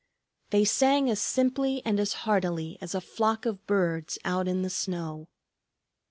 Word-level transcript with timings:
They 0.49 0.65
sang 0.65 1.11
as 1.11 1.21
simply 1.21 1.85
and 1.85 1.99
as 1.99 2.13
heartily 2.25 2.75
as 2.81 2.95
a 2.95 3.01
flock 3.01 3.45
of 3.45 3.67
birds 3.67 4.17
out 4.25 4.47
in 4.47 4.63
the 4.63 4.69
snow. 4.71 5.27